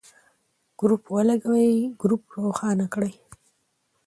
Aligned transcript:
ګروپ 0.79 1.03
ولګوئ، 1.15 1.71
ګروپ 2.01 2.23
روښانه 2.43 2.85
کړئ. 2.93 3.13